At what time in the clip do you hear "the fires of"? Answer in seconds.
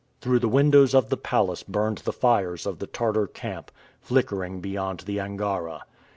1.99-2.79